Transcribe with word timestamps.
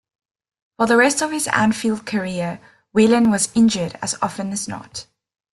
For 0.77 0.87
the 0.87 0.97
rest 0.97 1.21
of 1.21 1.29
his 1.29 1.47
Anfield 1.49 2.07
career, 2.07 2.59
Whelan 2.91 3.29
was 3.29 3.51
injured 3.53 3.99
as 4.01 4.15
often 4.19 4.51
as 4.51 4.67
not. 4.67 5.05